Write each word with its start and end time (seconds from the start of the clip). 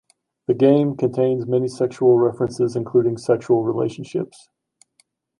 The 0.47 0.55
game 0.55 0.97
contains 0.97 1.45
many 1.45 1.67
sexual 1.67 2.17
references, 2.17 2.75
including 2.75 3.17
sexual 3.17 3.63
relationships. 3.63 4.49